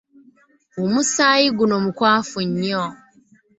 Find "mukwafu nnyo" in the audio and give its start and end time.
1.83-2.83